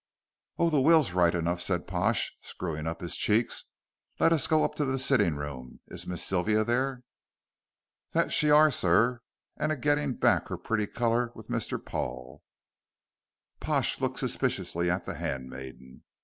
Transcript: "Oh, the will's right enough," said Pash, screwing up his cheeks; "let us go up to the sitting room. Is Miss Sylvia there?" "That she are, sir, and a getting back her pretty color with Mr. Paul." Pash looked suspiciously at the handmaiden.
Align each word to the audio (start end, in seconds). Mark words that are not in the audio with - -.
"Oh, 0.57 0.71
the 0.71 0.81
will's 0.81 1.11
right 1.11 1.35
enough," 1.35 1.61
said 1.61 1.85
Pash, 1.85 2.35
screwing 2.41 2.87
up 2.87 3.01
his 3.01 3.15
cheeks; 3.15 3.65
"let 4.19 4.33
us 4.33 4.47
go 4.47 4.63
up 4.65 4.73
to 4.81 4.85
the 4.85 4.97
sitting 4.97 5.35
room. 5.35 5.79
Is 5.89 6.07
Miss 6.07 6.25
Sylvia 6.25 6.63
there?" 6.63 7.03
"That 8.13 8.33
she 8.33 8.49
are, 8.49 8.71
sir, 8.71 9.21
and 9.57 9.71
a 9.71 9.77
getting 9.77 10.15
back 10.15 10.47
her 10.47 10.57
pretty 10.57 10.87
color 10.87 11.31
with 11.35 11.49
Mr. 11.49 11.77
Paul." 11.79 12.41
Pash 13.59 14.01
looked 14.01 14.17
suspiciously 14.17 14.89
at 14.89 15.03
the 15.03 15.13
handmaiden. 15.13 16.01